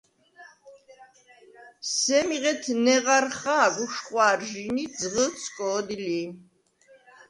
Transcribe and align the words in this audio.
სემი 1.93 2.37
ღეთ 2.43 2.63
ნეღარ 2.83 3.25
ხა̄გ 3.39 3.73
უშხვა̄რჟი̄ნი 3.83 4.83
ი 4.85 4.85
ძღჷდ 4.97 5.35
სკო̄დი 5.43 5.97
ლი. 6.05 6.21